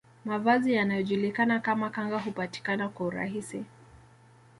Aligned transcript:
Mavazi 0.25 0.73
yanayojulikana 0.73 1.59
kama 1.59 1.89
kanga 1.89 2.19
hupatikana 2.19 2.89
kwa 2.89 3.05
urahisi 3.05 3.65